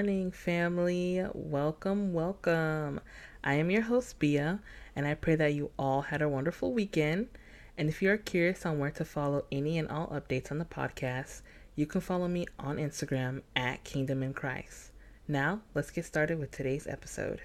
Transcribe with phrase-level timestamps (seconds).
[0.00, 1.22] Morning, family.
[1.34, 3.00] Welcome, welcome.
[3.44, 4.56] I am your host, Bea,
[4.96, 7.28] and I pray that you all had a wonderful weekend.
[7.76, 10.64] And if you are curious on where to follow any and all updates on the
[10.64, 11.42] podcast,
[11.76, 14.92] you can follow me on Instagram at Kingdom in Christ.
[15.28, 17.42] Now, let's get started with today's episode.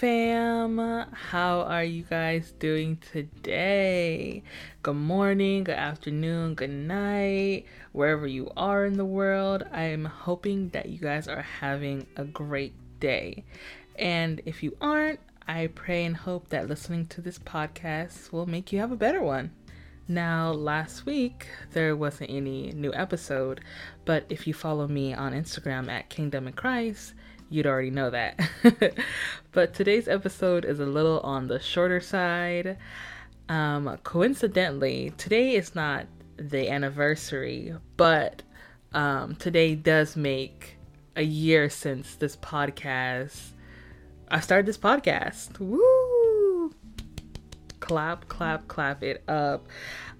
[0.00, 4.42] Fam, how are you guys doing today?
[4.82, 9.62] Good morning, good afternoon, good night, wherever you are in the world.
[9.70, 13.44] I am hoping that you guys are having a great day.
[13.96, 18.72] And if you aren't, I pray and hope that listening to this podcast will make
[18.72, 19.52] you have a better one.
[20.08, 23.60] Now, last week there wasn't any new episode,
[24.04, 27.14] but if you follow me on Instagram at Kingdom in Christ,
[27.54, 28.38] you'd already know that.
[29.52, 32.76] but today's episode is a little on the shorter side.
[33.48, 38.42] Um, coincidentally, today is not the anniversary, but
[38.92, 40.76] um, today does make
[41.14, 43.52] a year since this podcast.
[44.28, 45.60] I started this podcast.
[45.60, 46.72] Woo!
[47.78, 49.68] Clap, clap, clap it up.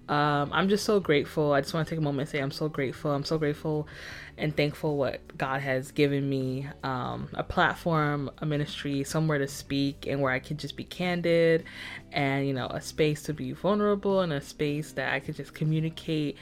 [0.09, 1.53] Um, I'm just so grateful.
[1.53, 3.11] I just want to take a moment and say I'm so grateful.
[3.11, 3.89] I'm so grateful
[4.37, 10.07] and thankful what God has given me um, a platform, a ministry, somewhere to speak,
[10.07, 11.65] and where I can just be candid
[12.13, 15.55] and, you know, a space to be vulnerable and a space that I could just
[15.55, 16.37] communicate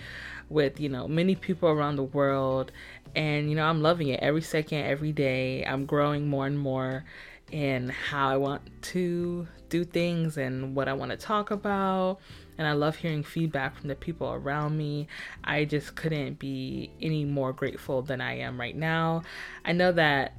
[0.49, 2.73] with, you know, many people around the world.
[3.15, 5.65] And, you know, I'm loving it every second, every day.
[5.65, 7.05] I'm growing more and more
[7.51, 12.21] in how I want to do things and what I want to talk about
[12.59, 15.09] and I love hearing feedback from the people around me.
[15.43, 19.23] I just couldn't be any more grateful than I am right now.
[19.65, 20.37] I know that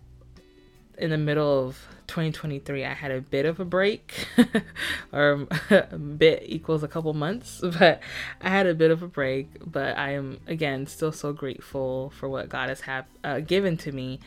[0.97, 4.27] in the middle of 2023 I had a bit of a break
[5.11, 8.01] or a bit equals a couple months but
[8.41, 12.29] I had a bit of a break but I am again still so grateful for
[12.29, 14.19] what God has have uh, given to me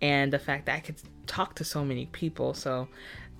[0.00, 2.88] and the fact that I could talk to so many people so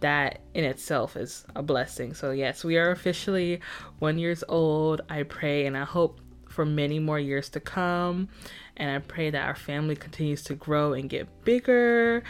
[0.03, 2.15] that in itself is a blessing.
[2.15, 3.61] So yes, we are officially
[3.99, 5.01] one years old.
[5.09, 8.29] I pray and I hope for many more years to come.
[8.77, 12.23] And I pray that our family continues to grow and get bigger.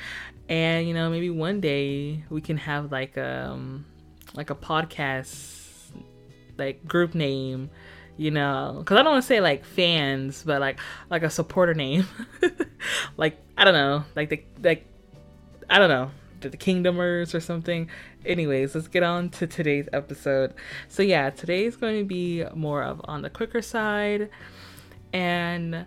[0.49, 3.84] And you know, maybe one day we can have like um
[4.34, 5.61] like a podcast
[6.59, 7.71] like group name
[8.16, 10.78] you know because i don't want to say like fans but like
[11.11, 12.06] like a supporter name
[13.16, 14.87] like i don't know like the like
[15.71, 16.11] i don't know
[16.49, 17.89] the Kingdomers or something.
[18.25, 20.55] Anyways, let's get on to today's episode.
[20.89, 24.31] So yeah, today is going to be more of on the quicker side,
[25.13, 25.87] and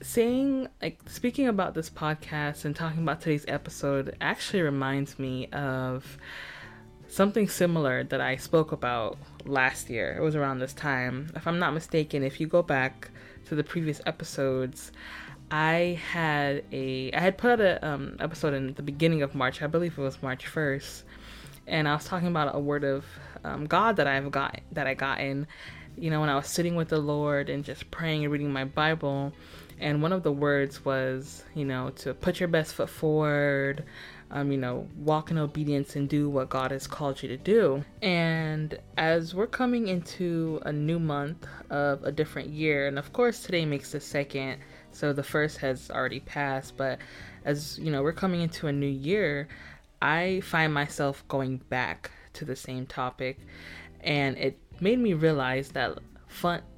[0.00, 6.18] saying like speaking about this podcast and talking about today's episode actually reminds me of
[7.08, 10.16] something similar that I spoke about last year.
[10.18, 11.30] It was around this time.
[11.34, 13.10] If I'm not mistaken, if you go back
[13.46, 14.90] to the previous episodes,
[15.50, 19.62] I had a I had put out a um, episode in the beginning of March.
[19.62, 21.04] I believe it was March first,
[21.66, 23.04] and I was talking about a word of
[23.44, 25.46] um, God that I've got that I got in.
[25.96, 28.64] You know, when I was sitting with the Lord and just praying and reading my
[28.64, 29.32] Bible,
[29.78, 33.84] and one of the words was, you know, to put your best foot forward.
[34.34, 37.84] Um, you know, walk in obedience and do what God has called you to do.
[38.02, 43.44] And as we're coming into a new month of a different year, and of course,
[43.44, 44.58] today makes the second
[44.90, 46.98] so the first has already passed, but
[47.44, 49.48] as you know, we're coming into a new year,
[50.00, 53.38] I find myself going back to the same topic
[54.00, 55.98] and it made me realize that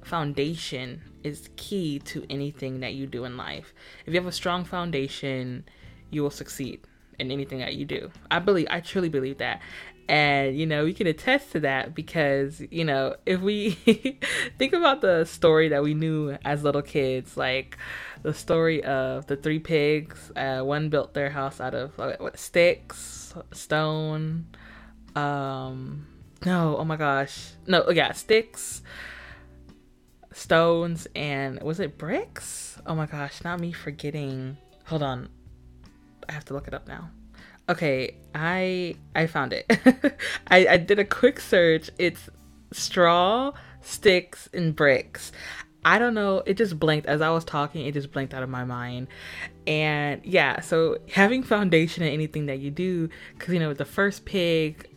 [0.03, 3.73] foundation is key to anything that you do in life.
[4.05, 5.65] If you have a strong foundation,
[6.09, 6.81] you will succeed
[7.19, 8.11] in anything that you do.
[8.29, 9.61] I believe I truly believe that.
[10.09, 13.71] And, you know, we can attest to that because, you know, if we
[14.57, 17.77] think about the story that we knew as little kids, like
[18.23, 23.33] the story of the three pigs, uh, one built their house out of what, sticks,
[23.51, 24.45] stone,
[25.15, 26.07] um,
[26.45, 27.51] no, oh my gosh.
[27.65, 28.81] No, yeah, sticks,
[30.31, 32.79] stones, and was it bricks?
[32.85, 34.57] Oh my gosh, not me forgetting.
[34.85, 35.29] Hold on.
[36.29, 37.09] I have to look it up now.
[37.69, 39.65] Okay, I I found it.
[40.47, 41.89] I, I did a quick search.
[41.97, 42.29] It's
[42.71, 43.51] straw,
[43.81, 45.31] sticks, and bricks.
[45.83, 46.43] I don't know.
[46.45, 47.85] It just blinked as I was talking.
[47.85, 49.07] It just blinked out of my mind.
[49.65, 53.85] And yeah, so having foundation in anything that you do, because you know with the
[53.85, 54.87] first pig,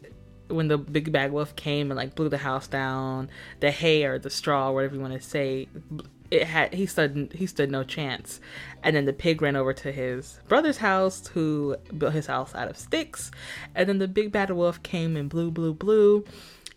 [0.48, 3.30] when the big bad wolf came and like blew the house down,
[3.60, 5.68] the hay or the straw, whatever you want to say,
[6.30, 8.40] it had he stood he stood no chance.
[8.82, 12.68] And then the pig ran over to his brother's house, who built his house out
[12.68, 13.30] of sticks.
[13.74, 16.24] And then the big bad wolf came and blew, blew, blew,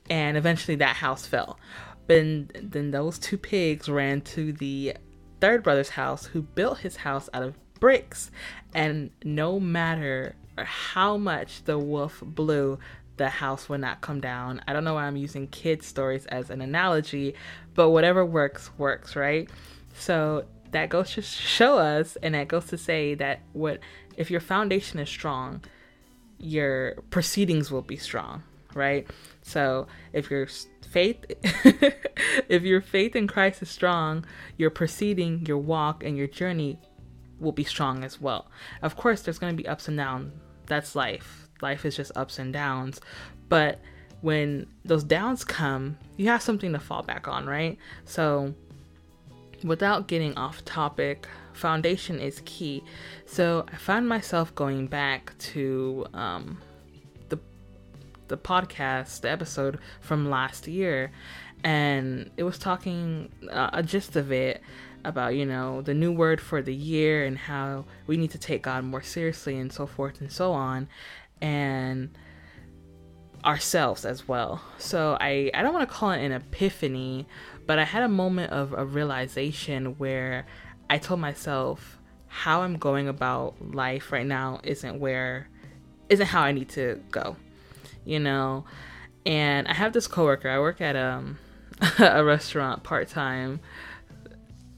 [0.10, 1.60] and eventually that house fell.
[2.08, 4.98] But then those two pigs ran to the
[5.40, 8.32] third brother's house, who built his house out of bricks.
[8.74, 12.80] And no matter how much the wolf blew,
[13.18, 14.62] the house would not come down.
[14.68, 17.36] I don't know why I'm using kids' stories as an analogy,
[17.76, 19.50] but whatever works, works, right?
[19.94, 23.80] So that goes to show us, and that goes to say that what
[24.18, 25.62] if your foundation is strong,
[26.38, 28.44] your proceedings will be strong,
[28.74, 29.08] right?
[29.42, 30.48] So if your
[30.90, 31.26] faith,
[32.50, 34.26] if your faith in Christ is strong,
[34.58, 36.80] your proceeding, your walk, and your journey
[37.40, 38.50] will be strong as well.
[38.82, 40.34] Of course, there's going to be ups and downs.
[40.66, 41.43] That's life.
[41.64, 43.02] Life is just ups and downs.
[43.50, 43.80] But
[44.22, 47.78] when those downs come, you have something to fall back on, right?
[48.06, 48.54] So,
[49.64, 52.84] without getting off topic, foundation is key.
[53.26, 56.62] So, I found myself going back to um,
[57.28, 57.38] the
[58.30, 61.12] the podcast, the episode from last year,
[61.64, 64.62] and it was talking uh, a gist of it
[65.06, 68.64] about you know the new word for the year and how we need to take
[68.64, 70.88] God more seriously and so forth and so on,
[71.44, 72.18] and
[73.44, 74.62] ourselves as well.
[74.78, 77.28] So I, I don't want to call it an epiphany,
[77.68, 80.48] but I had a moment of a realization where
[80.90, 85.50] I told myself how I'm going about life right now isn't where
[86.10, 87.36] isn't how I need to go.
[88.06, 88.64] You know?
[89.26, 90.50] And I have this coworker.
[90.50, 91.38] I work at um
[92.00, 93.60] a restaurant part-time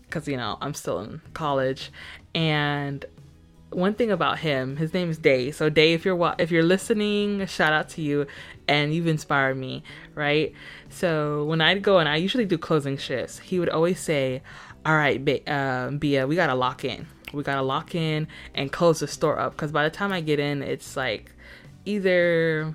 [0.09, 1.91] cuz you know, I'm still in college
[2.33, 3.05] and
[3.75, 5.51] one thing about him, his name is Day.
[5.51, 8.27] So Day, if you're if you're listening, shout out to you,
[8.67, 9.83] and you've inspired me,
[10.13, 10.53] right?
[10.89, 14.41] So when I'd go and I usually do closing shifts, he would always say,
[14.85, 17.07] "All right, uh, Bea, we gotta lock in.
[17.33, 20.39] We gotta lock in and close the store up because by the time I get
[20.39, 21.31] in, it's like
[21.85, 22.73] either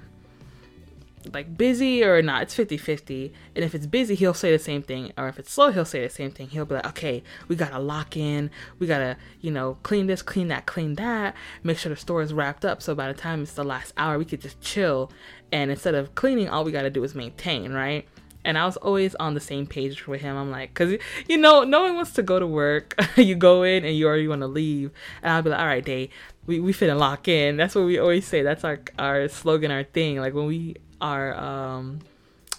[1.32, 2.42] like busy or not.
[2.42, 3.32] It's 50 50.
[3.54, 5.12] And if it's busy, he'll say the same thing.
[5.16, 6.48] Or if it's slow, he'll say the same thing.
[6.48, 8.50] He'll be like, okay, we gotta lock in.
[8.78, 11.34] We gotta, you know, clean this, clean that, clean that.
[11.62, 12.82] Make sure the store is wrapped up.
[12.82, 15.10] So by the time it's the last hour, we could just chill.
[15.52, 18.06] And instead of cleaning, all we gotta do is maintain, right?
[18.42, 20.34] And I was always on the same page with him.
[20.34, 20.94] I'm like, cause
[21.28, 22.94] you know, no one wants to go to work.
[23.16, 24.92] you go in and you already want to leave.
[25.22, 26.08] And I'll be like, all right, day,
[26.46, 27.58] we we finna lock in.
[27.58, 28.40] That's what we always say.
[28.40, 30.18] That's our our slogan, our thing.
[30.18, 32.00] Like when we our um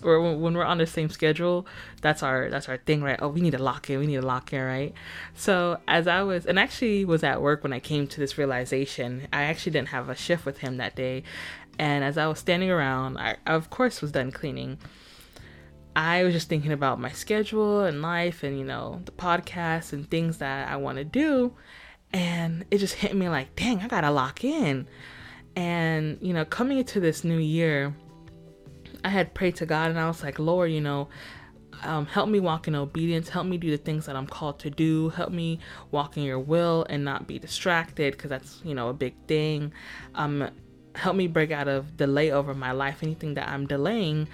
[0.04, 1.66] or when we're on the same schedule
[2.02, 3.20] that's our that's our thing right?
[3.22, 4.94] Oh we need to lock in we need to lock in right?
[5.36, 9.28] So as i was and actually was at work when i came to this realization
[9.32, 11.24] i actually didn't have a shift with him that day.
[11.80, 14.78] And as i was standing around i, of course was done cleaning.
[15.94, 20.10] I was just thinking about my schedule and life and you know the podcast and
[20.10, 21.54] things that i want to do.
[22.14, 24.88] And it just hit me like dang i gotta lock in.
[25.56, 27.94] And you know coming into this new year
[29.04, 31.10] I had prayed to God and I was like, Lord, you know,
[31.84, 33.30] um, help me walk in obedience.
[33.30, 35.10] Help me do the things that I'm called to do.
[35.10, 35.60] Help me
[35.90, 39.74] walk in your will and not be distracted because that's, you know, a big thing.
[40.16, 40.50] Um,
[40.96, 43.00] help me break out of delay over my life.
[43.02, 44.28] Anything that I'm delaying,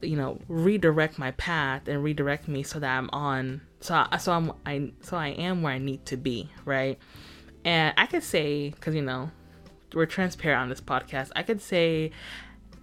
[0.00, 3.60] you know, redirect my path and redirect me so that I'm on.
[3.80, 6.98] So, I, so I'm, I, so I am where I need to be, right?
[7.64, 9.30] And I could say, because you know,
[9.94, 11.30] we're transparent on this podcast.
[11.36, 12.10] I could say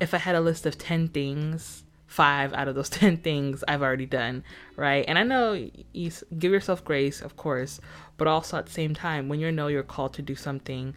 [0.01, 3.81] if I had a list of 10 things, five out of those 10 things I've
[3.81, 4.43] already done,
[4.75, 5.05] right?
[5.08, 7.79] And I know you give yourself grace, of course,
[8.17, 10.93] but also at the same time, when you know you're called to do something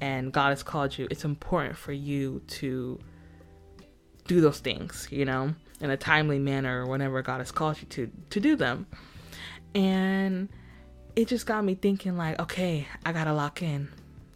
[0.00, 3.00] and God has called you, it's important for you to
[4.28, 7.86] do those things, you know, in a timely manner or whenever God has called you
[7.88, 8.86] to to do them.
[9.74, 10.48] And
[11.16, 13.88] it just got me thinking like, okay, I got to lock in.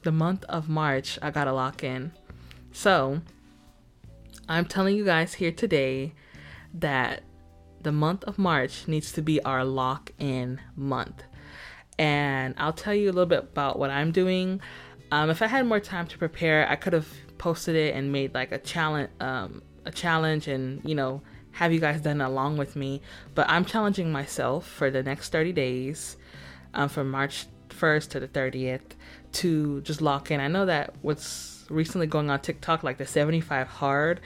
[0.03, 2.13] The month of March, I got to lock in.
[2.73, 3.21] So,
[4.49, 6.15] I'm telling you guys here today
[6.75, 7.23] that
[7.83, 11.23] the month of March needs to be our lock in month.
[11.99, 14.61] And I'll tell you a little bit about what I'm doing.
[15.11, 18.35] Um, if I had more time to prepare, I could have posted it and made
[18.35, 21.23] like a challenge, um, a challenge, and you know,
[21.53, 23.03] have you guys done along with me.
[23.35, 26.17] But I'm challenging myself for the next 30 days,
[26.75, 28.95] um, from March 1st to the 30th,
[29.33, 30.41] to just lock in.
[30.41, 34.21] I know that what's recently going on TikTok, like the 75 hard.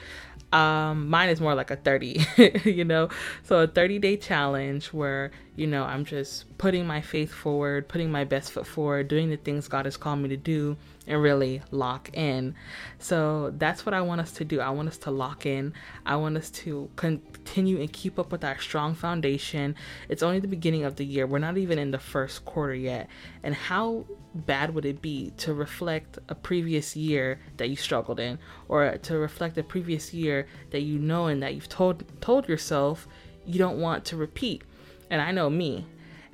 [0.51, 2.25] Um, mine is more like a 30,
[2.65, 3.09] you know?
[3.43, 8.11] So a 30 day challenge where, you know, I'm just putting my faith forward, putting
[8.11, 10.77] my best foot forward, doing the things God has called me to do
[11.07, 12.55] and really lock in.
[12.99, 14.59] So that's what I want us to do.
[14.59, 15.73] I want us to lock in.
[16.05, 19.75] I want us to continue and keep up with our strong foundation.
[20.09, 21.25] It's only the beginning of the year.
[21.25, 23.07] We're not even in the first quarter yet.
[23.43, 28.39] And how bad would it be to reflect a previous year that you struggled in
[28.69, 30.40] or to reflect a previous year
[30.71, 33.07] that you know and that you've told told yourself
[33.45, 34.63] you don't want to repeat.
[35.09, 35.85] And I know me.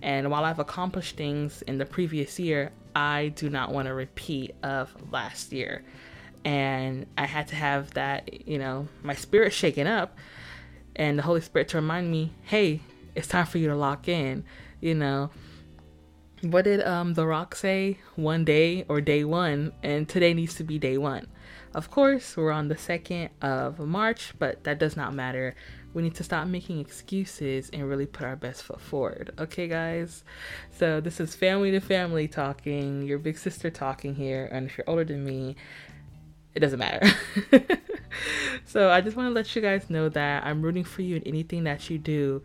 [0.02, 4.56] And while I've accomplished things in the previous year, I do not want to repeat
[4.64, 5.84] of last year.
[6.46, 10.18] And I had to have that, you know, my spirit shaken up
[10.96, 12.82] and the Holy Spirit to remind me, hey,
[13.16, 14.44] it's time for you to lock in.
[14.82, 15.32] You know,
[16.42, 17.98] what did um The Rock say?
[18.16, 21.28] One day or day one, and today needs to be day one.
[21.74, 25.56] Of course, we're on the 2nd of March, but that does not matter.
[25.94, 29.34] We need to stop making excuses and really put our best foot forward.
[29.38, 30.24] Okay, guys?
[30.72, 34.48] So, this is family to family talking, your big sister talking here.
[34.52, 35.56] And if you're older than me,
[36.56, 37.08] it doesn't matter.
[38.66, 41.24] so, I just want to let you guys know that I'm rooting for you in
[41.24, 42.44] anything that you do.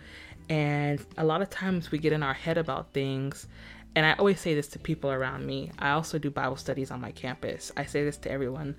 [0.49, 3.47] And a lot of times we get in our head about things
[3.95, 5.71] and I always say this to people around me.
[5.79, 7.71] I also do Bible studies on my campus.
[7.77, 8.77] I say this to everyone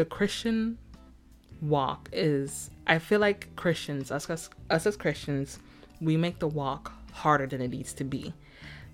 [0.00, 0.78] the Christian
[1.60, 5.58] walk is I feel like Christians, us, us, us as Christians,
[6.00, 8.32] we make the walk harder than it needs to be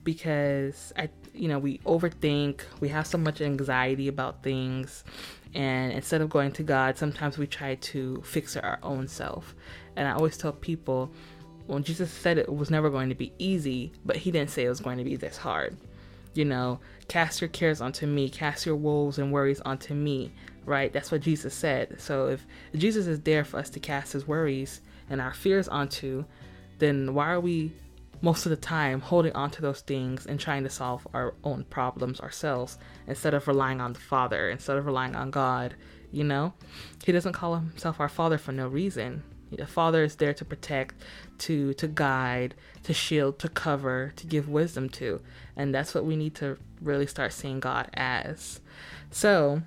[0.02, 5.04] because I you know, we overthink, we have so much anxiety about things,
[5.54, 9.54] and instead of going to God, sometimes we try to fix our own self.
[9.94, 11.12] And I always tell people
[11.68, 14.70] when Jesus said it was never going to be easy, but he didn't say it
[14.70, 15.76] was going to be this hard.
[16.34, 20.32] You know, cast your cares onto me, cast your woes and worries onto me
[20.66, 20.92] right?
[20.92, 22.00] That's what Jesus said.
[22.00, 26.24] So if Jesus is there for us to cast his worries and our fears onto,
[26.78, 27.72] then why are we
[28.20, 31.64] most of the time holding on to those things and trying to solve our own
[31.64, 35.74] problems ourselves instead of relying on the Father, instead of relying on God,
[36.10, 36.52] you know?
[37.04, 39.22] He doesn't call himself our Father for no reason.
[39.52, 40.96] The Father is there to protect,
[41.38, 45.20] to to guide, to shield, to cover, to give wisdom to.
[45.56, 48.60] And that's what we need to really start seeing God as.
[49.10, 49.62] So,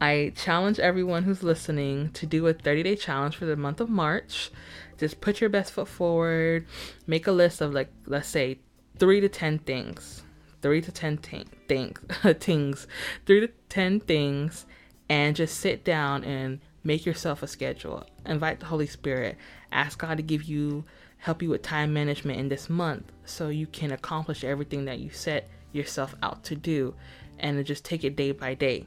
[0.00, 3.88] I challenge everyone who's listening to do a 30 day challenge for the month of
[3.88, 4.50] March.
[4.98, 6.66] Just put your best foot forward.
[7.06, 8.58] Make a list of, like, let's say,
[8.98, 10.22] three to 10 things.
[10.60, 12.00] Three to 10 t- things.
[12.40, 12.86] things.
[13.24, 14.66] Three to 10 things.
[15.08, 18.04] And just sit down and make yourself a schedule.
[18.26, 19.36] Invite the Holy Spirit.
[19.72, 20.84] Ask God to give you,
[21.18, 25.08] help you with time management in this month so you can accomplish everything that you
[25.08, 26.94] set yourself out to do.
[27.38, 28.86] And just take it day by day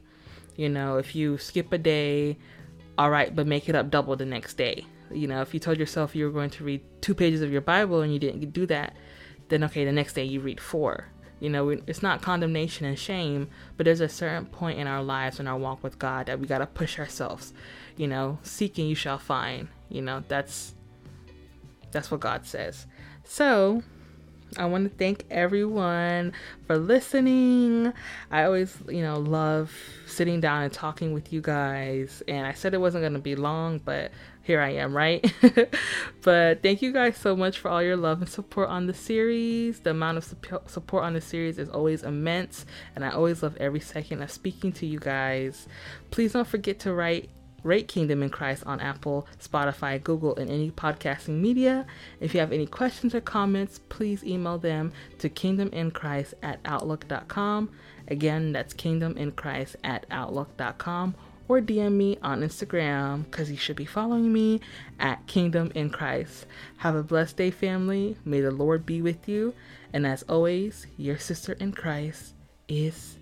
[0.60, 2.36] you know, if you skip a day,
[2.98, 4.84] all right, but make it up double the next day.
[5.10, 7.62] You know, if you told yourself you were going to read two pages of your
[7.62, 8.94] Bible and you didn't do that,
[9.48, 11.06] then okay, the next day you read four.
[11.38, 13.48] You know, it's not condemnation and shame,
[13.78, 16.46] but there's a certain point in our lives in our walk with God that we
[16.46, 17.54] got to push ourselves.
[17.96, 19.68] You know, seeking you shall find.
[19.88, 20.74] You know, that's
[21.90, 22.86] that's what God says.
[23.24, 23.82] So,
[24.56, 26.32] I want to thank everyone
[26.66, 27.92] for listening.
[28.30, 29.72] I always, you know, love
[30.06, 32.22] sitting down and talking with you guys.
[32.26, 34.10] And I said it wasn't going to be long, but
[34.42, 35.32] here I am, right?
[36.22, 39.80] but thank you guys so much for all your love and support on the series.
[39.80, 40.24] The amount of
[40.66, 42.66] support on the series is always immense,
[42.96, 45.68] and I always love every second of speaking to you guys.
[46.10, 47.30] Please don't forget to write
[47.62, 51.86] rate Kingdom in Christ on Apple, Spotify, Google, and any podcasting media.
[52.20, 57.70] If you have any questions or comments, please email them to kingdominchrist at outlook.com.
[58.08, 61.14] Again, that's kingdominchrist at outlook.com
[61.50, 64.60] or DM me on Instagram because you should be following me
[65.00, 66.46] at Kingdom in Christ.
[66.76, 68.16] Have a blessed day, family.
[68.24, 69.52] May the Lord be with you.
[69.92, 72.34] And as always, your sister in Christ
[72.68, 73.16] is